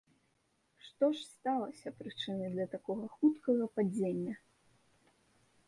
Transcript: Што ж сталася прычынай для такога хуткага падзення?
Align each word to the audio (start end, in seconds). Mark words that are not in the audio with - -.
Што 0.85 1.09
ж 1.19 1.21
сталася 1.33 1.93
прычынай 1.99 2.49
для 2.55 2.67
такога 2.75 3.05
хуткага 3.19 3.65
падзення? 3.77 4.35